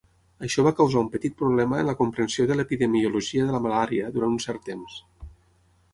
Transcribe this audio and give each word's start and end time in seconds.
Això 0.45 0.63
va 0.67 0.71
causar 0.79 1.01
un 1.05 1.09
petit 1.15 1.35
problema 1.41 1.77
en 1.83 1.91
la 1.91 1.95
comprensió 2.01 2.47
de 2.53 2.57
l'epidemiologia 2.57 3.45
de 3.51 3.55
la 3.57 3.63
malària 3.67 4.11
durant 4.17 4.37
un 4.39 4.45
cert 4.47 4.67
temps. 4.71 5.01